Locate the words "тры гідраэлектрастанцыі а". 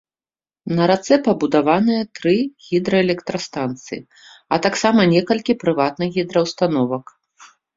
2.19-4.61